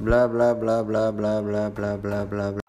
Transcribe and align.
bla 0.00 0.24
bla 0.24 0.56
bla 0.56 0.80
bla 0.80 1.12
bla 1.12 1.44
bla 1.44 1.68
bla 1.68 1.92
bla 2.00 2.24
bla 2.24 2.46
bla. 2.56 2.64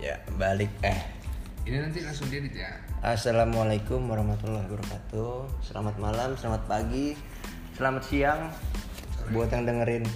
Ya 0.00 0.16
balik 0.40 0.72
eh. 0.80 0.96
Ini 1.68 1.84
nanti 1.84 2.00
langsung 2.00 2.32
diedit 2.32 2.56
ya. 2.56 2.72
assalamualaikum 3.04 4.00
warahmatullahi 4.08 4.64
wabarakatuh. 4.64 5.60
Selamat 5.60 6.00
malam 6.00 6.40
selamat 6.40 6.64
pagi 6.64 7.12
selamat 7.76 8.02
siang. 8.08 8.48
Buat 9.28 9.52
yang 9.52 9.68
dengerin 9.68 10.08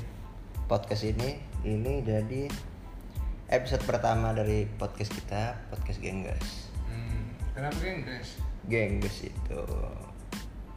podcast 0.72 1.04
ini 1.04 1.36
ini 1.68 2.00
jadi 2.00 2.48
episode 3.52 3.84
pertama 3.84 4.32
dari 4.32 4.64
podcast 4.80 5.12
kita 5.12 5.68
podcast 5.68 6.00
genggas 6.00 6.72
Hmm. 6.88 7.36
Kenapa 7.52 7.76
geng 7.84 8.00
gengges 8.66 9.24
itu 9.24 9.60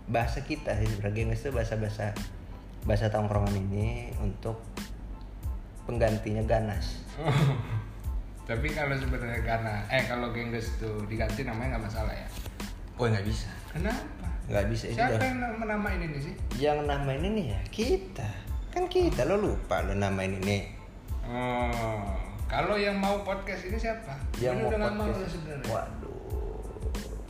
bahasa 0.05 0.39
kita 0.39 0.76
sih 0.76 0.88
sebenarnya 0.88 1.16
gengges 1.17 1.41
itu 1.41 1.52
bahasa 1.52 1.76
bahasa 1.76 2.05
bahasa 2.84 3.08
tongkrongan 3.08 3.55
ini 3.58 4.12
untuk 4.17 4.59
penggantinya 5.84 6.44
ganas 6.44 7.03
Tapi 8.44 8.67
kalau 8.70 8.91
sebenarnya 8.91 9.39
karena 9.41 9.88
eh 9.88 10.03
kalau 10.03 10.27
gengges 10.30 10.75
itu 10.75 10.91
diganti 11.08 11.44
namanya 11.44 11.75
nggak 11.75 11.85
masalah 11.88 12.11
ya. 12.11 12.27
oh 12.94 13.08
nggak 13.08 13.23
bisa 13.23 13.48
Kenapa? 13.72 14.27
nggak 14.45 14.66
bisa 14.67 14.91
itu 14.91 15.00
Siapa 15.00 15.16
udah 15.16 15.23
yang 15.25 15.39
nama- 15.39 15.58
menamain 15.58 16.00
ini 16.02 16.20
sih? 16.20 16.34
yang 16.59 16.84
namain 16.84 17.23
ini 17.23 17.55
ya 17.55 17.61
kita 17.72 18.27
kan 18.70 18.84
kita 18.86 19.23
lo 19.23 19.39
lupa 19.39 19.80
lo 19.81 19.95
namain 19.95 20.36
ini 20.38 20.84
Oh, 21.23 22.03
kalau 22.45 22.75
yang 22.75 23.00
mau 23.00 23.23
podcast 23.23 23.63
ini 23.63 23.80
siapa? 23.80 24.11
yang 24.36 24.59
ini 24.59 24.67
mau 24.67 24.75
udah 24.75 24.91
podcast 25.08 25.31
sebenarnya. 25.31 25.72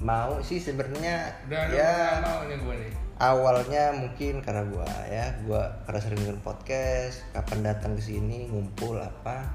Mau 0.04 0.38
sih 0.40 0.60
sebenarnya 0.60 1.32
ya. 1.48 2.20
mau 2.20 2.44
nih 2.44 2.58
gue 2.58 2.76
nih. 2.78 2.92
awalnya 3.16 3.84
mungkin 3.94 4.44
karena 4.44 4.68
gua 4.68 4.84
ya 5.08 5.32
gua 5.42 5.64
karena 5.84 6.00
sering 6.00 6.20
dengerin 6.20 6.44
podcast 6.44 7.24
kapan 7.32 7.64
datang 7.64 7.96
ke 7.96 8.04
sini 8.04 8.46
ngumpul 8.46 8.96
apa 8.96 9.48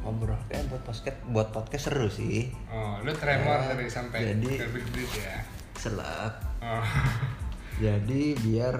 ngobrol 0.00 0.38
kayak 0.46 0.64
buat 0.68 0.82
podcast 0.84 1.18
buat 1.26 1.48
podcast 1.50 1.84
seru 1.84 2.06
sih 2.06 2.54
Oh, 2.68 3.02
lu 3.02 3.10
tremor 3.12 3.58
Ya, 3.60 3.74
dari 3.74 3.90
sampai 3.90 4.18
jadi- 4.30 4.58
ya. 5.18 5.42
selap 5.74 6.38
Oh. 6.58 6.86
jadi 7.82 8.22
biar 8.36 8.76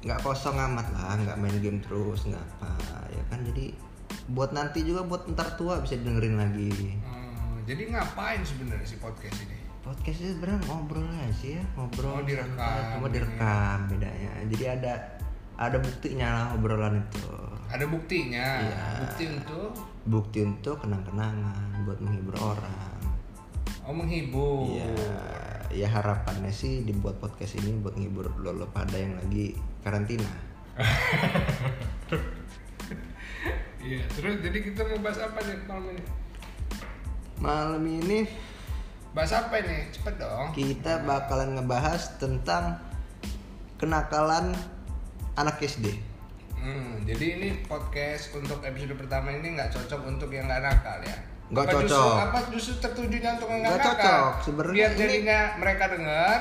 nggak 0.00 0.20
kosong 0.20 0.56
amat 0.56 0.90
lah 0.90 1.14
nggak 1.16 1.36
main 1.36 1.56
game 1.60 1.78
terus 1.78 2.24
nggak 2.24 2.42
apa 2.56 2.72
ya 3.12 3.22
kan 3.28 3.44
jadi 3.44 3.70
buat 4.26 4.50
nanti 4.50 4.82
juga 4.82 5.04
buat 5.04 5.28
ntar 5.28 5.54
tua 5.54 5.78
bisa 5.78 5.94
dengerin 5.94 6.34
lagi 6.34 6.96
Oh, 7.04 7.54
jadi 7.62 7.86
ngapain 7.86 8.40
sebenarnya 8.40 8.82
si 8.84 8.96
podcast 8.96 9.36
ini? 9.38 9.59
Podcast 9.80 10.18
itu 10.20 10.30
sebenarnya 10.36 10.60
ngobrol 10.68 11.06
aja 11.08 11.32
sih 11.34 11.50
ya 11.56 11.62
ngobrol 11.74 12.12
Oh, 12.12 12.22
direkam 12.22 12.80
cuma 12.92 13.06
ini. 13.06 13.14
direkam 13.16 13.76
bedanya 13.88 14.30
jadi 14.46 14.64
ada 14.76 14.92
ada 15.56 15.76
buktinya 15.76 16.28
lah 16.32 16.46
obrolan 16.56 16.94
itu 16.98 17.28
Ada 17.70 17.86
buktinya. 17.86 18.46
Iya. 18.66 18.82
Bukti 18.98 19.24
untuk 19.30 19.70
bukti 20.02 20.38
untuk 20.42 20.82
kenang-kenangan 20.82 21.86
buat 21.86 22.02
menghibur 22.02 22.34
orang 22.34 22.98
oh 23.80 23.94
menghibur. 23.94 24.74
Iya, 24.74 24.90
ya 25.70 25.88
harapannya 25.88 26.50
sih 26.50 26.82
dibuat 26.82 27.18
podcast 27.18 27.54
ini 27.56 27.78
buat 27.78 27.94
menghibur 27.94 28.26
lo, 28.38 28.50
lo 28.52 28.66
pada 28.70 28.94
yang 28.94 29.14
lagi 29.16 29.54
karantina. 29.80 30.26
Iya, 33.80 34.04
terus 34.12 34.44
jadi 34.44 34.58
kita 34.60 34.84
mau 34.84 35.00
bahas 35.00 35.16
apa 35.18 35.40
nih 35.40 35.56
malam 35.64 35.88
ini? 35.88 36.02
Malam 37.40 37.82
ini 37.88 38.18
Bahas 39.10 39.32
apa 39.32 39.54
ini? 39.58 39.90
Cepet 39.90 40.14
dong. 40.16 40.54
kita 40.54 41.02
bakalan 41.02 41.58
ngebahas 41.58 42.14
tentang 42.16 42.78
kenakalan 43.74 44.54
anak 45.34 45.58
SD. 45.60 45.98
Hmm, 46.54 47.02
jadi 47.02 47.40
ini 47.40 47.48
podcast 47.64 48.36
untuk 48.36 48.60
episode 48.60 48.92
pertama 48.94 49.32
ini 49.32 49.56
nggak 49.56 49.72
cocok 49.72 50.00
untuk 50.06 50.28
yang 50.28 50.44
nggak 50.46 50.60
nakal 50.60 51.00
ya? 51.00 51.16
Nggak 51.50 51.64
Apa 51.66 51.72
Justru, 51.74 51.96
cocok. 51.96 52.14
apa 52.20 52.38
justru 52.52 52.72
tertujunya 52.78 53.30
untuk 53.34 53.48
yang 53.48 53.60
nggak 53.64 53.74
nakal? 53.74 53.90
cocok. 53.90 54.32
Sebenarnya 54.44 54.76
Biar 54.76 54.90
ini- 54.90 55.00
jadinya 55.00 55.40
mereka 55.56 55.84
dengar, 55.88 56.40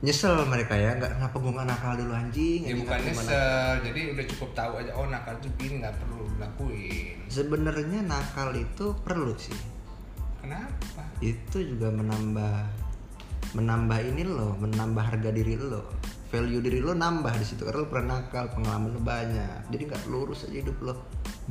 Nyesel 0.00 0.32
mereka 0.48 0.72
ya, 0.72 0.96
nggak 0.96 1.12
kenapa 1.12 1.36
gue 1.36 1.52
nggak 1.52 1.68
nakal 1.68 1.92
dulu 1.92 2.12
anjing. 2.14 2.60
ya 2.62 2.72
bukan 2.72 2.88
gua 2.88 2.96
nakal. 2.96 3.12
nyesel. 3.20 3.70
Jadi 3.84 4.00
udah 4.08 4.24
cukup 4.30 4.50
tahu 4.54 4.72
aja. 4.78 4.90
Oh 4.94 5.06
nakal 5.06 5.34
tuh 5.36 5.50
gini 5.58 5.74
nggak 5.76 5.92
perlu 5.92 6.24
lakuin. 6.38 7.16
Sebenarnya 7.28 8.00
nakal 8.00 8.48
itu 8.54 8.86
perlu 9.02 9.34
sih. 9.36 9.52
Kenapa? 10.50 11.02
Itu 11.22 11.62
juga 11.62 11.94
menambah 11.94 12.54
menambah 13.54 13.98
ini 14.02 14.22
lo, 14.26 14.58
menambah 14.58 15.14
harga 15.14 15.30
diri 15.30 15.54
lo. 15.54 15.86
Value 16.30 16.62
diri 16.62 16.78
lo 16.78 16.94
nambah 16.94 17.34
di 17.38 17.46
situ 17.46 17.66
karena 17.66 17.82
lo 17.82 17.90
pernah 17.90 18.18
nakal, 18.18 18.50
pengalaman 18.50 18.94
lo 18.94 19.02
banyak. 19.02 19.70
Jadi 19.70 19.82
nggak 19.86 20.04
lurus 20.10 20.46
aja 20.46 20.58
hidup 20.58 20.78
lo. 20.82 20.94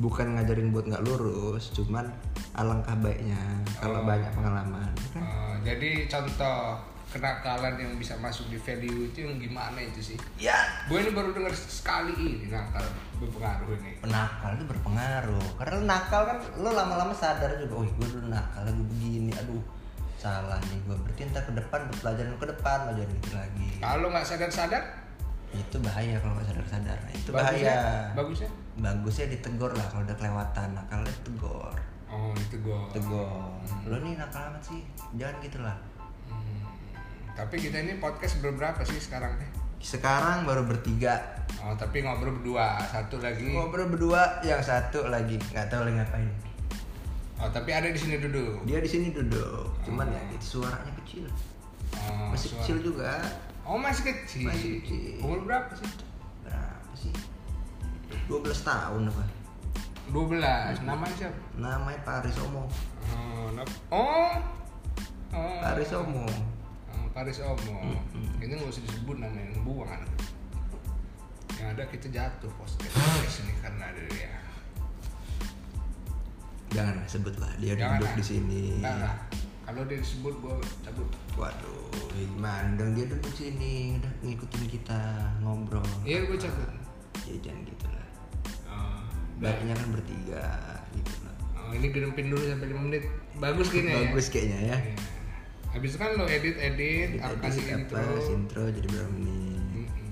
Bukan 0.00 0.36
ngajarin 0.36 0.72
buat 0.72 0.88
nggak 0.88 1.04
lurus, 1.04 1.72
cuman 1.76 2.08
alangkah 2.56 2.96
baiknya 2.96 3.40
kalau 3.80 4.00
Oh. 4.00 4.08
banyak 4.08 4.32
pengalaman. 4.32 4.92
ya 4.92 5.08
Kan? 5.16 5.22
Oh, 5.24 5.54
jadi 5.64 5.90
contoh 6.08 6.80
kenakalan 7.10 7.74
yang 7.74 7.92
bisa 7.94 8.14
masuk 8.16 8.46
di 8.46 8.56
value 8.56 9.06
itu 9.06 9.22
yang 9.22 9.36
gimana 9.36 9.76
itu 9.76 10.00
sih? 10.00 10.16
Ya, 10.36 10.54
Gue 10.86 11.02
ini 11.02 11.10
baru 11.10 11.30
dengar 11.30 11.50
sekali 11.50 12.14
ini 12.14 12.46
nakal 12.46 12.82
berpengaruh 13.18 13.74
ini. 13.76 13.92
nakal 14.06 14.54
itu 14.54 14.64
berpengaruh. 14.64 15.46
Karena 15.58 15.76
nakal 15.84 16.22
kan 16.24 16.38
lo 16.56 16.70
lama-lama 16.70 17.10
sadar 17.10 17.50
juga 17.58 17.74
oh 17.74 17.84
gue 17.84 18.08
dulu 18.08 18.26
nakal 18.26 18.62
gue 18.64 18.86
begini 18.88 19.34
aduh 19.34 19.60
salah 20.16 20.60
nih 20.68 20.78
gue 20.84 20.96
berarti 20.96 21.20
ntar 21.28 21.42
ke 21.42 21.52
depan 21.52 21.80
pelajaran 21.96 22.36
ke 22.36 22.46
depan 22.46 22.78
lo 22.86 22.92
jangan 22.94 23.12
gitu 23.18 23.30
lagi. 23.34 23.68
Kalau 23.78 24.06
nggak 24.08 24.26
sadar-sadar, 24.26 24.82
itu 25.50 25.76
bahaya 25.80 26.14
kalau 26.18 26.32
nggak 26.36 26.48
sadar-sadar. 26.48 26.96
Nah, 26.96 27.12
itu 27.12 27.28
bagusnya, 27.30 27.74
bahaya. 27.74 27.78
Bagusnya. 28.14 28.50
bagusnya 28.76 29.26
ditegur 29.28 29.72
lah 29.72 29.86
kalau 29.88 30.04
udah 30.04 30.16
kelewatan. 30.16 30.68
Nakalnya 30.72 31.14
tegur 31.20 31.74
Oh 32.06 32.34
itu 32.34 32.56
gue. 32.58 32.80
tegur 32.90 33.28
lo 33.84 33.96
nih 33.98 34.14
nakal 34.14 34.42
amat 34.48 34.62
sih. 34.62 34.80
Jangan 35.14 35.36
gitu 35.40 35.58
lah. 35.60 35.76
Hmm. 36.30 36.59
Tapi 37.32 37.56
kita 37.58 37.76
ini 37.78 37.96
podcast 37.96 38.38
berberapa 38.38 38.80
sih 38.82 38.98
sekarang 38.98 39.34
nih? 39.36 39.50
sekarang 39.80 40.44
baru 40.44 40.66
bertiga 40.66 41.16
Oh 41.58 41.72
tapi 41.72 42.04
ngobrol 42.04 42.36
berdua, 42.36 42.76
satu 42.84 43.16
lagi. 43.16 43.48
ngobrol 43.48 43.88
berdua 43.88 44.36
yang 44.42 44.60
satu 44.60 45.08
lagi 45.08 45.40
nggak 45.40 45.66
tahu 45.66 45.82
lagi 45.82 45.96
ngapain 45.96 46.28
Oh 47.34 47.48
tapi 47.48 47.72
ada 47.72 47.88
di 47.88 47.96
sini 47.96 48.20
duduk. 48.20 48.60
dia 48.62 48.76
di 48.76 48.84
sini 48.86 49.08
duduk 49.08 49.72
cuman 49.82 50.04
ya 50.06 50.20
gitu 50.30 50.60
suaranya 50.60 50.92
kecil 51.00 51.24
Oh, 51.96 52.28
masih 52.28 52.52
suara- 52.52 52.60
kecil 52.60 52.76
juga 52.84 53.12
Oh 53.64 53.74
masih 53.74 54.02
kecil. 54.04 54.46
Masih 54.46 54.70
kecil. 54.78 55.16
Umur 55.18 55.48
berapa 55.48 55.72
sih? 55.72 55.88
berapa 56.42 56.92
sih 56.92 57.12
12 58.26 58.36
tahun 58.60 59.02
apa 59.08 59.24
12 60.12 60.84
Namanya 60.84 61.14
siapa? 61.16 61.38
namanya 61.56 62.00
Paris 62.04 62.36
Omo 62.38 62.68
Oh, 63.08 63.48
nap- 63.50 63.80
oh. 63.88 64.36
oh. 65.32 65.56
Paris 65.58 65.88
Omo 65.94 66.28
Paris 67.10 67.38
Omo. 67.42 67.78
Ini 68.38 68.52
nggak 68.52 68.70
usah 68.70 68.82
disebut 68.82 69.16
namanya, 69.18 69.50
anak. 69.88 70.10
Yang 71.58 71.68
ada 71.76 71.84
kita 71.90 72.06
jatuh 72.08 72.50
podcast 72.56 72.80
podcast 72.88 73.36
ini 73.44 73.52
karena 73.60 73.84
ada 73.86 74.02
dia. 74.08 74.32
jangan 76.70 77.02
sebut 77.04 77.34
lah 77.42 77.50
dia 77.58 77.74
Jangan 77.74 77.98
duduk 77.98 78.06
lah. 78.06 78.14
di 78.14 78.24
sini 78.24 78.62
lah. 78.78 79.18
Kalau 79.66 79.82
dia 79.90 79.98
disebut 79.98 80.34
gue 80.38 80.54
cabut. 80.80 81.08
waduh 81.34 81.90
gimana 82.14 82.78
dong 82.78 82.94
dia 82.94 83.06
duduk 83.06 83.34
sini 83.34 83.98
udah 83.98 84.12
ngikutin 84.22 84.64
kita 84.70 85.00
ngobrol 85.42 85.82
Iya 86.06 86.30
gue 86.30 86.38
cabut. 86.38 86.70
ya 87.26 87.34
jangan 87.42 87.60
gitu 87.66 87.86
lah 87.90 88.06
Oh, 88.70 89.02
baiknya 89.42 89.74
kan 89.74 89.88
bertiga 89.90 90.46
gitu 90.94 91.14
lah 91.26 91.34
oh, 91.58 91.70
ini 91.74 91.86
gerempin 91.90 92.30
dulu 92.30 92.42
sampai 92.46 92.70
5 92.70 92.86
menit. 92.86 93.02
Bagus 93.36 93.66
gini 93.68 93.90
ya. 93.90 93.98
bagus 94.06 94.26
kayaknya 94.30 94.58
ya 94.62 94.76
Iya. 94.78 94.94
Habis 95.70 95.88
itu 95.88 95.98
kan 95.98 96.10
lo 96.12 96.26
edit 96.26 96.56
edit, 96.56 97.08
Edit, 97.14 97.38
kasih 97.38 97.62
edit, 97.62 97.74
intro. 97.80 97.96
apa, 97.96 98.12
kasih 98.16 98.34
intro 98.34 98.62
jadi 98.66 98.86
berapa 98.86 99.10
menit 99.12 99.60
Mm-mm. 99.70 100.10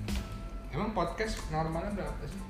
Emang 0.71 0.89
podcast 0.91 1.33
normalnya 1.49 1.91
berapa 1.95 2.23
sih? 2.25 2.41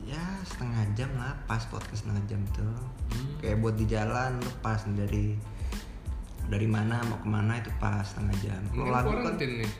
ya 0.00 0.16
setengah 0.42 0.80
jam 0.94 1.12
lah 1.12 1.36
pas 1.44 1.60
podcast 1.66 2.00
setengah 2.00 2.24
jam 2.26 2.40
tuh 2.50 2.64
Hmm. 3.10 3.36
kayak 3.38 3.60
buat 3.60 3.74
di 3.74 3.84
jalan 3.84 4.38
lu 4.38 4.50
pas 4.58 4.80
dari 4.88 5.36
dari 6.46 6.64
mana 6.64 7.04
mau 7.04 7.14
ke 7.16 7.28
mana 7.28 7.52
itu 7.54 7.68
pas 7.76 8.00
setengah 8.00 8.32
jam 8.40 8.62
kalau 8.72 8.88
lagu 8.88 9.12
kan 9.12 9.36
nih. 9.36 9.70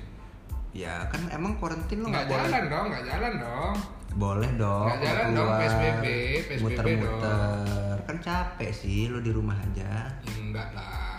ya 0.72 1.08
kan 1.08 1.24
emang 1.30 1.56
karantin 1.56 1.98
lu 1.98 2.06
Nggak 2.06 2.28
jalan 2.28 2.62
dong, 2.68 2.84
nggak 2.86 3.04
jalan 3.06 3.32
dong. 3.38 3.74
boleh 4.12 4.50
dong 4.54 4.84
Nggak 4.84 5.00
jalan 5.00 5.24
kalau 5.24 5.32
dong, 5.32 5.46
keluar, 5.48 5.58
PSBB, 5.58 6.04
PSBB 6.04 6.60
muter-muter 6.60 7.96
kan 8.04 8.16
capek 8.20 8.70
sih 8.70 9.00
lu 9.08 9.18
di 9.18 9.32
rumah 9.32 9.56
aja 9.56 10.14
Enggak 10.28 10.68
lah. 10.76 11.09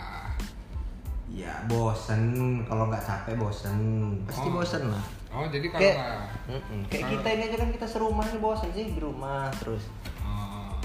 Ya 1.32 1.64
bosen 1.64 2.22
kalau 2.62 2.86
nggak 2.86 3.00
capek 3.00 3.34
bosen 3.34 3.76
pasti 4.22 4.46
Oh. 4.46 4.52
bosen 4.54 4.84
lah 4.86 5.04
Oh 5.32 5.48
jadi 5.48 5.64
kalau 5.66 5.80
kayak 5.80 5.96
nggak. 5.96 6.28
Mm-mm. 6.46 6.80
kayak 6.86 7.04
kita 7.08 7.28
ini 7.30 7.42
aja 7.42 7.56
kan 7.56 7.70
kita 7.72 7.86
serumah 7.86 8.26
ini 8.26 8.38
bosen 8.38 8.68
sih 8.70 8.86
di 8.86 9.00
rumah 9.00 9.48
terus 9.54 9.84
Oh. 10.20 10.76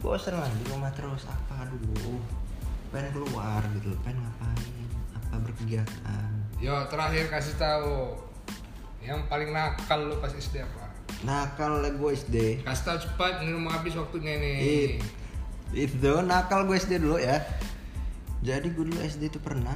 bosen 0.00 0.34
lah 0.34 0.48
di 0.50 0.64
rumah 0.66 0.88
terus 0.90 1.24
apa 1.24 1.68
dulu 1.68 2.16
pengen 2.88 3.12
keluar 3.12 3.60
gitu 3.72 3.92
pengen 4.00 4.20
ngapain 4.20 4.88
apa 5.14 5.34
berkegiatan 5.42 6.30
Yo 6.56 6.72
terakhir 6.86 7.28
kasih 7.28 7.54
tahu 7.54 8.16
yang 8.98 9.20
paling 9.26 9.50
nakal 9.50 10.00
lu 10.02 10.16
pas 10.16 10.32
SD 10.32 10.58
apa? 10.58 10.88
nakal 11.20 11.76
lah 11.78 11.90
gue 11.90 12.10
SD 12.14 12.64
Kasih 12.64 12.84
tahu 12.86 12.98
cepat, 13.00 13.40
ini 13.40 13.52
mau 13.52 13.68
habis 13.70 13.92
waktunya 13.92 14.32
nih. 14.34 14.56
It, 14.56 14.92
itu 15.74 16.12
nakal 16.22 16.64
gue 16.64 16.72
SD 16.74 16.98
dulu 16.98 17.16
ya 17.18 17.36
jadi 18.44 18.68
gue 18.68 18.84
dulu 18.84 19.00
SD 19.00 19.32
itu 19.32 19.40
pernah. 19.40 19.74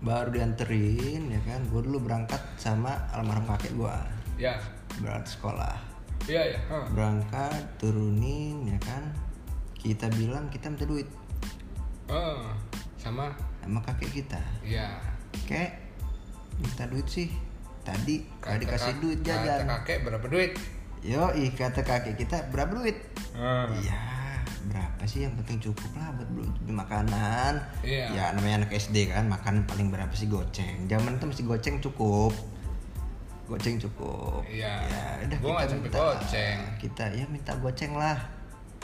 Baru 0.00 0.32
dianterin 0.32 1.28
ya 1.28 1.40
kan? 1.44 1.60
Gue 1.68 1.84
dulu 1.84 2.04
berangkat 2.04 2.40
sama 2.56 3.08
almarhum 3.12 3.48
kakek 3.48 3.76
gue 3.76 3.96
Ya, 4.40 4.56
berangkat 5.00 5.36
sekolah. 5.36 5.76
Iya 6.24 6.56
ya. 6.56 6.60
Hah. 6.68 6.84
berangkat 6.92 7.64
turunin 7.76 8.64
ya 8.68 8.78
kan? 8.80 9.12
Kita 9.76 10.08
bilang 10.12 10.48
kita 10.52 10.68
minta 10.68 10.84
duit. 10.84 11.08
Oh, 12.08 12.44
sama, 12.96 13.32
sama 13.60 13.80
kakek 13.80 14.24
kita. 14.24 14.40
Iya. 14.60 15.00
kek 15.44 15.80
minta 16.60 16.84
duit 16.88 17.08
sih. 17.08 17.28
Tadi 17.80 18.20
Kata 18.40 18.60
dikasih 18.60 18.94
duit 19.00 19.20
Kata 19.24 19.28
jajan 19.40 19.64
kakek 19.64 19.98
berapa 20.04 20.26
duit? 20.28 20.52
yo 21.00 21.32
ih 21.32 21.48
kata 21.56 21.80
kakek 21.80 22.20
kita 22.20 22.44
berapa 22.52 22.68
duit. 22.76 22.96
Iya, 23.80 24.00
berapa 25.00 25.16
sih 25.16 25.24
yang 25.24 25.32
penting 25.32 25.56
cukup 25.64 25.96
lah 25.96 26.12
buat 26.12 26.28
beli 26.28 26.44
beli 26.60 26.76
makanan. 26.76 27.56
Iya. 27.80 28.04
Ya 28.12 28.24
namanya 28.36 28.60
anak 28.60 28.76
SD 28.76 29.08
kan, 29.08 29.32
makan 29.32 29.64
paling 29.64 29.88
berapa 29.88 30.12
sih 30.12 30.28
goceng. 30.28 30.84
Zaman 30.92 31.16
itu 31.16 31.24
masih 31.24 31.44
goceng 31.48 31.80
cukup. 31.80 32.36
Goceng 33.48 33.80
cukup. 33.80 34.44
Iya. 34.44 34.76
Ya, 34.84 35.04
udah 35.24 35.38
Gua 35.40 35.64
kita 35.64 35.80
minta. 35.80 35.96
goceng. 35.96 36.58
Kita 36.76 37.04
ya 37.16 37.24
minta 37.32 37.56
goceng 37.56 37.96
lah. 37.96 38.20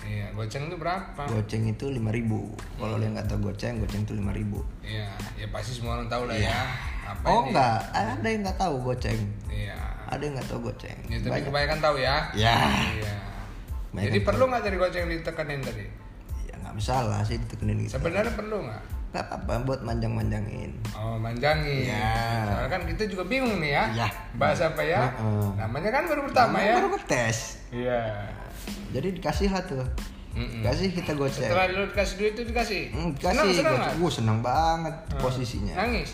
Iya, 0.01 0.33
goceng 0.33 0.73
itu 0.73 0.77
berapa? 0.81 1.21
Goceng 1.21 1.69
itu 1.69 1.85
5000 1.85 2.49
Kalau 2.81 2.97
Hmm. 2.97 3.05
yang 3.05 3.13
nggak 3.13 3.29
tahu 3.29 3.53
goceng, 3.53 3.77
goceng 3.77 4.01
itu 4.05 4.13
5000 4.15 4.61
Iya, 4.81 5.09
ya 5.37 5.47
pasti 5.53 5.77
semua 5.77 6.01
orang 6.01 6.09
tahu 6.09 6.25
lah 6.25 6.37
ya. 6.37 6.65
Apa 7.05 7.25
Oh 7.29 7.45
ini? 7.45 7.53
enggak, 7.53 7.77
ada 7.93 8.25
yang 8.27 8.41
nggak 8.41 8.57
tahu 8.57 8.75
goceng. 8.81 9.21
Iya. 9.53 9.77
Ada 10.09 10.23
yang 10.25 10.33
nggak 10.41 10.49
tahu 10.49 10.61
goceng. 10.65 10.97
Ya, 11.13 11.17
tapi 11.21 11.29
Banyak. 11.29 11.45
kebanyakan 11.45 11.79
tahu 11.85 11.97
ya. 12.01 12.17
Ya. 12.33 12.57
Iya. 12.97 13.15
Banyak 13.93 14.05
Jadi 14.09 14.19
perlu 14.25 14.45
nggak 14.49 14.63
dari 14.65 14.77
goceng 14.77 15.05
ditekanin 15.07 15.61
tadi? 15.61 16.06
Ya 16.77 16.79
masalah 16.79 17.25
sih 17.25 17.41
ditekenin 17.41 17.89
gitu. 17.89 17.97
Sebenarnya 17.97 18.37
perlu 18.37 18.61
nggak? 18.61 18.83
Nggak 19.17 19.25
apa-apa 19.33 19.53
buat 19.65 19.81
manjang-manjangin. 19.81 20.77
Oh, 20.93 21.17
manjangin. 21.17 21.89
Iya. 21.89 22.13
Soalnya 22.45 22.69
kan 22.69 22.83
kita 22.85 23.03
juga 23.09 23.25
bingung 23.25 23.65
nih 23.65 23.73
ya. 23.73 23.85
Iya. 23.97 24.09
Bahas 24.37 24.61
apa 24.61 24.83
ya? 24.85 25.09
Heeh. 25.09 25.47
Namanya 25.57 25.89
kan 25.89 26.03
baru 26.05 26.21
pertama 26.29 26.61
Namanya 26.61 26.69
ya. 26.69 26.77
Baru 26.77 26.89
ngetes. 26.93 27.39
Iya. 27.73 28.01
Jadi 28.93 29.09
dikasih 29.17 29.49
lah 29.49 29.65
tuh. 29.65 29.87
Mm-mm. 30.37 30.61
Kasih 30.61 30.93
kita 30.93 31.17
goceng. 31.17 31.49
Setelah 31.49 31.65
lu 31.73 31.89
dikasih 31.89 32.15
duit 32.21 32.33
itu 32.37 32.43
dikasih. 32.45 32.83
Hmm, 32.93 33.11
senang, 33.17 33.47
kasih 33.49 33.55
senang? 33.57 33.97
Wuh, 33.97 34.13
senang 34.13 34.39
banget 34.45 34.93
Hmm. 35.09 35.17
posisinya. 35.17 35.75
Nangis. 35.81 36.11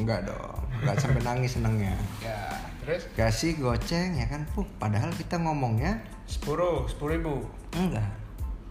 Enggak 0.00 0.24
dong. 0.24 0.60
Enggak 0.80 0.96
sampai 0.96 1.20
nangis 1.20 1.60
senangnya. 1.60 1.92
Ya, 2.24 2.56
terus 2.80 3.04
Kasih 3.12 3.60
goceng 3.60 4.16
ya 4.16 4.24
kan. 4.32 4.48
Puh, 4.56 4.64
padahal 4.80 5.12
kita 5.12 5.36
ngomongnya 5.36 6.00
sepuluh, 6.24 6.88
sepuluh 6.88 7.20
ribu. 7.20 7.34
enggak. 7.76 8.08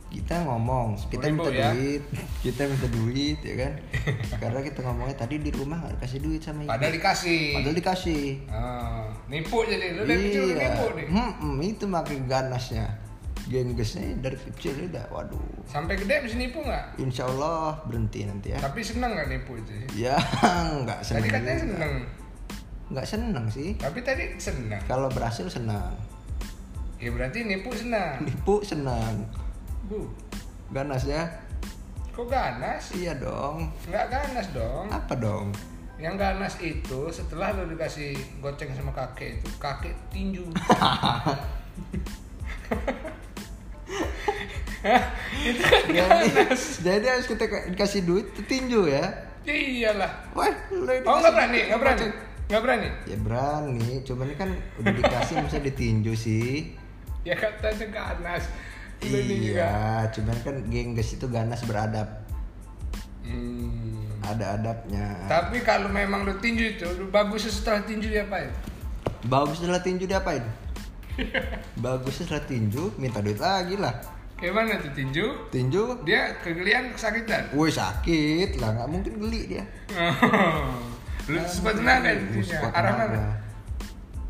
Kita 0.08 0.36
ngomong, 0.42 0.96
kita 1.06 1.28
minta 1.28 1.52
10.000 1.52 1.60
ya. 1.60 1.70
duit, 1.70 2.04
kita 2.46 2.62
minta 2.66 2.88
duit 2.88 3.40
ya 3.40 3.56
kan. 3.58 3.72
Karena 4.42 4.60
kita 4.62 4.80
ngomongnya 4.82 5.18
tadi 5.18 5.36
di 5.38 5.52
rumah 5.52 5.78
nggak 5.78 6.00
dikasih 6.00 6.20
duit 6.20 6.40
sama 6.40 6.64
ibu. 6.64 6.72
Padahal 6.72 6.94
dikasih. 6.94 7.42
Padahal 7.54 7.76
dikasih. 7.76 8.24
Ah, 8.48 9.04
nipu 9.28 9.58
jadi 9.64 9.86
lu 9.92 10.02
dari 10.04 10.20
kecil 10.26 10.44
Iya. 10.48 10.60
nipu 10.64 10.86
nih. 10.94 11.06
Hmm, 11.10 11.32
hmm, 11.36 11.60
itu 11.62 11.86
makin 11.86 12.20
ganasnya. 12.26 12.88
Genggesnya 13.46 14.18
dari 14.18 14.40
kecil 14.42 14.90
udah, 14.90 15.06
waduh. 15.12 15.38
Sampai 15.66 15.94
gede 15.96 16.18
bisa 16.24 16.34
nipu 16.34 16.60
nggak? 16.60 16.98
Insya 16.98 17.28
Allah 17.28 17.78
berhenti 17.84 18.26
nanti 18.26 18.50
ya. 18.50 18.58
Tapi 18.58 18.82
seneng 18.82 19.14
nggak 19.14 19.28
nipu 19.28 19.54
itu? 19.56 19.70
Ya 19.94 20.16
nggak 20.82 21.04
seneng. 21.04 21.22
Tadi 21.22 21.30
katanya 21.30 21.54
juga. 21.54 21.62
seneng. 21.62 21.94
Nggak 22.86 23.06
seneng 23.06 23.46
sih. 23.52 23.70
Tapi 23.76 24.00
tadi 24.00 24.24
seneng. 24.40 24.82
Kalau 24.86 25.10
berhasil 25.10 25.46
senang. 25.46 25.94
Ya 26.98 27.12
berarti 27.12 27.44
nipu 27.44 27.70
senang. 27.70 28.24
Nipu 28.24 28.64
senang. 28.64 29.28
Bu, 29.86 30.10
Ganas 30.72 31.06
ya? 31.06 31.22
kok 32.10 32.26
ganas? 32.26 32.96
Iya 32.96 33.12
dong. 33.20 33.68
Nggak 33.86 34.08
ganas 34.08 34.48
dong. 34.50 34.88
Apa 34.88 35.14
dong? 35.16 35.52
Yang 36.00 36.16
ganas 36.16 36.54
itu 36.58 37.02
setelah 37.12 37.52
lu 37.52 37.68
dikasih 37.70 38.16
goceng 38.40 38.72
sama 38.72 38.96
kakek 38.96 39.36
itu 39.38 39.50
kakek 39.60 39.92
tinju. 40.10 40.48
itu 45.44 45.62
kan 45.62 45.84
Jadi, 45.86 46.28
ganas. 46.32 46.62
jadi 46.80 47.06
harus 47.06 47.28
kita 47.28 47.46
ka- 47.46 47.68
dikasih 47.68 48.02
duit 48.06 48.32
tinju 48.48 48.88
ya? 48.88 49.06
Iyalah. 49.44 50.10
Wah, 50.34 50.50
lu 50.72 50.88
Oh 51.04 51.20
nggak 51.20 51.34
berani, 51.36 51.60
nggak 51.70 51.80
berani, 51.80 52.08
nggak 52.48 52.62
berani. 52.64 52.90
Ya 53.06 53.18
berani, 53.20 53.90
cuman 54.02 54.28
kan 54.34 54.50
udah 54.80 54.94
dikasih 54.94 55.36
masa 55.38 55.60
ditinju 55.60 56.14
sih. 56.16 56.74
Ya 57.22 57.36
katanya 57.36 57.86
ganas. 57.92 58.48
Ini 59.08 59.36
juga. 59.42 59.66
Iya, 59.66 59.74
cuman 60.12 60.38
kan 60.42 60.56
gengges 60.66 61.10
itu 61.14 61.26
ganas 61.28 61.62
beradab. 61.64 62.10
Hmm. 63.22 64.06
Ada 64.22 64.58
adabnya. 64.58 65.06
Tapi 65.26 65.62
kalau 65.62 65.86
memang 65.88 66.26
lu 66.26 66.34
tinju 66.36 66.76
itu, 66.76 66.86
lu 66.96 67.08
bagus 67.08 67.46
setelah 67.46 67.82
tinju 67.82 68.10
diapain? 68.10 68.50
Bagus 69.24 69.62
setelah 69.62 69.80
tinju 69.80 70.06
diapain? 70.06 70.42
Bagus 71.80 72.20
setelah 72.20 72.44
tinju, 72.44 72.92
minta 72.98 73.22
duit 73.22 73.38
lagi 73.38 73.78
lah. 73.78 73.96
Kayak 74.36 74.52
mana 74.52 74.76
tuh 74.78 74.92
tinju? 74.92 75.48
Tinju, 75.48 76.04
Dia 76.04 76.36
kegelian 76.44 76.92
kesakitan. 76.92 77.56
woi 77.56 77.72
sakit 77.72 78.60
lah, 78.60 78.76
nggak 78.76 78.90
mungkin 78.92 79.14
geli 79.18 79.42
dia. 79.48 79.64
lu 81.26 81.40
sepatu 81.42 81.82
naga 81.82 82.12
tinjunya. 82.12 82.60
Squat 82.60 82.74
Arah 82.76 82.92
naga. 82.94 83.16
mana? 83.16 83.32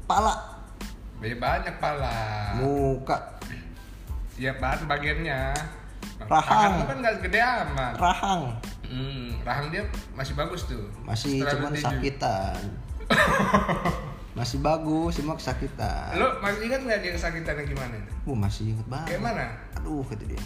Pala, 0.06 0.34
Banyak 1.18 1.40
banyak 1.42 1.76
pala. 1.82 2.16
muka, 2.56 3.18
Ya 4.36 4.52
bahan 4.56 4.84
bagiannya. 4.86 5.56
Rahang. 6.22 6.74
Lu 6.80 6.86
kan 6.86 6.98
nggak 7.00 7.16
gede 7.24 7.40
amat. 7.40 7.94
rahang, 7.98 8.44
Hmm, 8.86 9.34
rahang 9.42 9.74
dia 9.74 9.82
masih 10.14 10.38
bagus 10.38 10.70
tuh. 10.70 10.86
masih 11.04 11.42
Setelah 11.42 11.54
cuman 11.58 11.74
sakitan. 11.76 12.60
masih 14.38 14.60
bagus, 14.62 15.18
cuma 15.18 15.34
kesakitan. 15.36 16.14
Lu 16.16 16.28
masih 16.40 16.68
ingat 16.68 16.82
nggak 16.84 17.00
dia 17.02 17.12
kesakitannya 17.16 17.64
gimana? 17.66 17.96
Uh, 18.24 18.36
masih 18.36 18.76
inget 18.76 18.88
banget. 18.88 19.08
Kayak 19.10 19.22
mana? 19.24 19.46
Aduh, 19.80 20.04
kata 20.06 20.24
dia. 20.24 20.44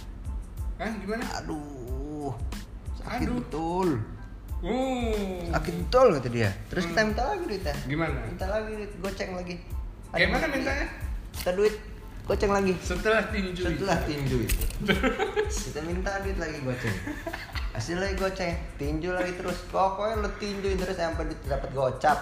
Hah, 0.80 0.92
gimana? 0.96 1.24
Aduh, 1.44 2.32
sakit 2.98 3.28
Aduh. 3.28 3.36
betul. 3.44 3.90
Uh, 4.60 5.40
Sakit 5.50 5.74
betul 5.78 6.08
kata 6.20 6.30
dia. 6.30 6.50
Terus 6.68 6.84
kita 6.86 7.02
minta 7.04 7.24
lagi 7.26 7.44
duitnya. 7.46 7.76
gimana? 7.88 8.18
Minta 8.24 8.46
lagi 8.48 8.72
duit, 8.76 8.92
goceng 9.00 9.32
lagi. 9.36 9.56
Kayak 10.12 10.30
mana 10.32 10.46
mintanya? 10.48 10.88
Minta 11.32 11.52
duit, 11.54 11.76
goceng 12.30 12.54
lagi. 12.54 12.74
Setelah 12.78 13.26
tinju. 13.34 13.66
Setelah 13.66 13.98
tinju 14.06 14.38
itu. 14.46 14.64
kita 15.50 15.82
minta 15.82 16.22
duit 16.22 16.38
lagi 16.38 16.62
goceng. 16.62 16.98
Hasil 17.74 17.98
lagi 17.98 18.14
goceng, 18.22 18.54
tinju 18.78 19.10
lagi 19.10 19.34
terus. 19.34 19.58
Pokoknya 19.74 20.22
lu 20.22 20.30
tinju 20.38 20.78
terus 20.78 20.94
sampai 20.94 21.26
dapat 21.50 21.70
gocap, 21.74 22.18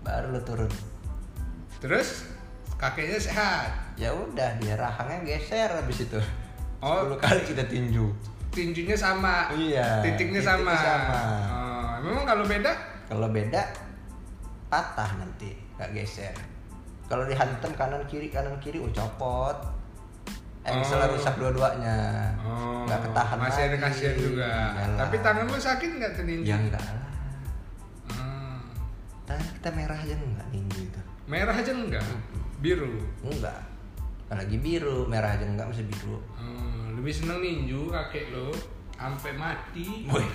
baru 0.00 0.32
lu 0.32 0.40
turun. 0.40 0.72
Terus 1.84 2.24
kakeknya 2.80 3.20
sehat. 3.20 3.68
Ya 4.00 4.16
udah, 4.16 4.56
dia 4.56 4.80
rahangnya 4.80 5.28
geser 5.28 5.68
habis 5.68 6.08
itu. 6.08 6.16
Oh. 6.80 7.12
10 7.12 7.20
kali 7.20 7.42
kita 7.44 7.68
tinju. 7.68 8.08
Tinjunya 8.56 8.96
sama. 8.96 9.52
Iya, 9.52 10.00
Titiknya 10.00 10.40
titiknya 10.40 10.72
sama. 10.72 10.72
sama. 10.72 11.20
Oh, 11.52 11.92
memang 12.08 12.24
kalau 12.24 12.44
beda 12.48 12.72
Kalau 13.12 13.28
beda 13.28 13.62
patah 14.72 15.10
nanti, 15.20 15.52
nggak 15.76 15.90
geser. 15.92 16.32
Kalau 17.10 17.26
dihantam 17.26 17.72
kanan 17.74 18.06
kiri 18.06 18.30
kanan 18.30 18.54
kiri, 18.62 18.78
oh 18.78 18.86
copot. 18.88 19.58
Engsel 20.62 21.00
Oh. 21.00 21.10
rusak 21.10 21.34
dua-duanya. 21.34 22.30
Oh, 22.38 22.86
Nggak 22.86 23.10
ketahan 23.10 23.38
Masih 23.40 23.62
ada 23.64 23.70
lagi. 23.72 23.82
kasihan 23.82 24.14
juga. 24.14 24.50
Iyalah. 24.70 24.96
Tapi 25.02 25.16
tangan 25.18 25.44
lu 25.44 25.58
sakit 25.58 25.90
nggak 25.90 26.10
tuh 26.14 26.22
ninju? 26.22 26.46
Ya 26.46 26.56
enggak 26.56 26.78
lah. 26.78 26.96
Hmm. 28.06 28.60
Tangan 29.24 29.48
kita 29.56 29.70
merah 29.72 29.98
aja 29.98 30.14
enggak 30.14 30.46
ninju 30.48 30.80
itu. 30.84 31.00
Merah 31.26 31.54
aja 31.56 31.72
enggak? 31.72 32.04
Biru. 32.60 32.92
Enggak. 33.20 33.58
Apalagi 34.24 34.56
biru, 34.60 35.08
merah 35.08 35.34
aja 35.34 35.42
enggak 35.42 35.66
masih 35.66 35.82
biru. 35.88 36.20
Hmm, 36.36 36.94
lebih 36.94 37.10
seneng 37.10 37.40
ninju 37.40 37.90
kakek 37.90 38.30
lo 38.30 38.54
sampai 38.94 39.32
mati. 39.34 40.06
Boy. 40.06 40.22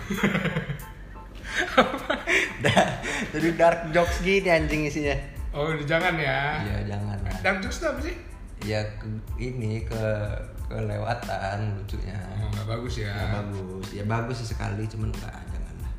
Dah, 2.65 3.00
jadi 3.29 3.50
dark 3.53 3.94
jokes 3.94 4.20
gini 4.20 4.50
anjing 4.50 4.89
isinya. 4.89 5.13
Oh, 5.56 5.72
jangan 5.82 6.20
ya. 6.20 6.60
Iya, 6.62 6.78
jangan. 6.92 7.16
Dark 7.40 7.58
jokes 7.60 7.80
apa 7.82 8.00
sih? 8.02 8.16
Ya 8.62 8.84
ke, 9.00 9.08
ini 9.38 9.82
ke 9.82 10.04
kelewatan 10.68 11.58
lucunya. 11.76 12.18
Oh, 12.36 12.52
bagus 12.66 13.00
ya. 13.00 13.14
Ya 13.14 13.26
bagus, 13.34 13.88
ya 13.90 14.04
bagus 14.04 14.36
sesekali 14.42 14.84
cuman 14.86 15.10
enggak 15.10 15.38
jangan 15.48 15.76
lah. 15.80 15.94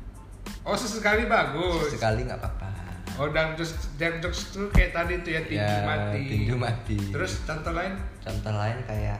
Oh, 0.61 0.75
sesekali 0.75 1.25
bagus. 1.25 1.89
Sekali 1.89 2.21
nggak 2.23 2.37
apa-apa. 2.37 2.69
Oh, 3.17 3.33
dark 3.33 3.57
jokes, 3.57 3.73
dark 3.97 4.21
jokes 4.21 4.53
itu 4.53 4.69
kayak 4.69 4.93
tadi 4.93 5.17
tuh 5.19 5.31
ya 5.33 5.41
tinju 5.41 5.57
Ya, 5.57 5.81
mati. 5.81 6.21
tinju 6.27 6.53
mati. 6.53 6.97
Terus 7.09 7.41
contoh 7.41 7.73
lain? 7.73 7.97
Contoh 8.21 8.53
lain 8.53 8.77
kayak 8.85 9.17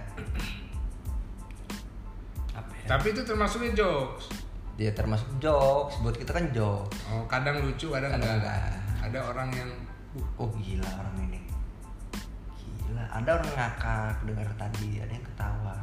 apa 2.54 2.74
ya? 2.76 2.86
Tapi 2.88 3.08
itu 3.12 3.22
termasuknya 3.24 3.74
jokes. 3.74 4.30
dia 4.78 4.94
termasuk 4.94 5.26
jokes 5.42 5.98
buat 6.00 6.14
kita 6.14 6.30
kan 6.30 6.54
jokes 6.54 6.94
Oh, 7.10 7.26
kadang 7.26 7.66
lucu, 7.66 7.90
kadang, 7.90 8.14
Kadang 8.14 8.38
enggak. 8.38 8.54
enggak. 8.62 9.10
Ada 9.10 9.20
orang 9.26 9.50
yang 9.50 9.70
oh 10.38 10.50
gila 10.62 10.88
orang 10.88 11.16
ini. 11.30 11.40
Gila 12.86 13.04
ada 13.10 13.30
orang 13.38 13.52
ngakak 13.54 14.16
dengar 14.26 14.50
tadi 14.58 14.90
ada 15.02 15.12
yang 15.12 15.26
ketawa. 15.26 15.78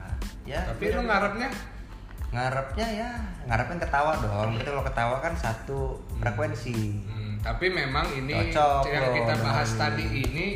Ya 0.44 0.60
tapi 0.66 0.92
lu 0.92 1.02
ngarepnya? 1.04 1.48
Ngarepnya 2.34 2.86
ya 2.90 3.10
ngarepnya 3.46 3.76
ketawa 3.86 4.12
dong. 4.18 4.58
Kita 4.58 4.70
kalau 4.74 4.84
ketawa 4.84 5.16
kan 5.22 5.34
satu 5.38 5.80
frekuensi. 6.18 6.78
Hmm, 7.06 7.32
tapi 7.40 7.70
memang 7.70 8.06
ini 8.12 8.50
Cocok 8.50 8.90
yang 8.90 9.04
lo 9.06 9.14
kita 9.14 9.34
bahas 9.40 9.70
ini. 9.70 9.78
tadi 9.78 10.06
ini 10.10 10.46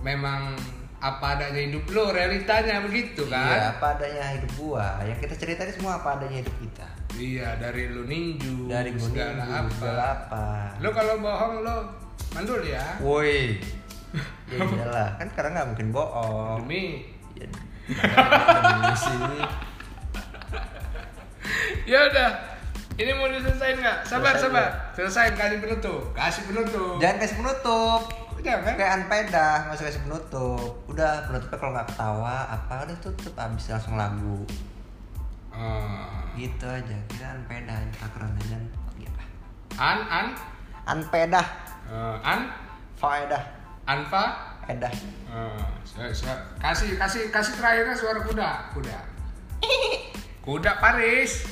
memang 0.00 0.56
apa 0.96 1.36
adanya 1.36 1.60
hidup 1.60 1.84
lo, 1.92 2.08
realitanya 2.08 2.80
begitu 2.80 3.28
iya 3.28 3.36
kan? 3.36 3.60
apa 3.76 3.86
adanya 4.00 4.24
hidup 4.40 4.52
gua. 4.56 4.96
Yang 5.04 5.28
kita 5.28 5.34
ceritain 5.44 5.72
semua 5.72 6.00
apa 6.00 6.16
adanya 6.16 6.40
hidup 6.40 6.56
kita. 6.56 6.88
Iya, 7.16 7.48
dari 7.56 7.88
lu 7.88 8.04
ninju, 8.04 8.68
dari 8.68 8.92
gunung 8.92 9.12
segala 9.12 9.44
apa. 9.44 9.72
segala 9.72 10.04
apa. 10.12 10.46
Lo 10.80 10.88
kalau 10.92 11.14
bohong 11.20 11.54
lo 11.64 11.76
mandul 12.36 12.60
ya. 12.60 12.84
woi 13.00 13.56
ya 14.52 14.60
iyalah 14.60 15.08
kan 15.16 15.26
sekarang 15.32 15.50
nggak 15.56 15.68
mungkin 15.72 15.88
bohong 15.90 16.60
Demi 16.62 17.08
ya, 17.34 17.48
di 18.84 18.96
sini 18.96 19.40
Ya 21.86 22.02
udah. 22.10 22.30
Ini 22.98 23.14
mau 23.14 23.30
diselesain 23.30 23.78
nggak? 23.78 24.02
Sabar, 24.02 24.34
sabar. 24.34 24.90
Selesain 24.90 25.38
kasih 25.38 25.62
penutup. 25.62 26.10
Kasih 26.10 26.42
penutup. 26.50 26.98
jangan 26.98 27.22
kasih 27.22 27.36
penutup 27.38 28.02
Jangan. 28.42 28.74
kayak 28.78 28.92
anpedah 29.02 29.54
nggak 29.66 29.74
usah 29.74 29.86
kasih 29.90 30.02
penutup 30.06 30.70
udah 30.86 31.26
penutupnya 31.26 31.56
kalau 31.58 31.72
nggak 31.74 31.88
ketawa 31.90 32.36
apa 32.46 32.74
udah 32.86 32.96
tutup 33.02 33.34
abis 33.34 33.64
langsung 33.74 33.94
lagu 33.98 34.38
Oh. 35.56 36.20
gitu 36.36 36.68
aja 36.68 36.96
kita 37.08 37.32
takaran 37.96 38.28
aja 38.36 38.60
apa 38.60 39.24
An, 39.80 39.98
an, 40.04 40.26
anpedah 40.84 41.46
Eh, 41.86 42.16
an, 42.22 42.50
faedah 42.98 43.42
anfa. 43.86 44.24
edah 44.66 44.90
Eh, 44.90 45.62
su- 45.86 46.02
su- 46.26 46.42
kasih, 46.58 46.98
kasih, 46.98 47.30
kasih 47.30 47.54
terakhirnya 47.54 47.94
suara 47.94 48.20
kuda, 48.26 48.50
kuda. 48.74 48.98
Kuda 50.46 50.78
Paris. 50.82 51.46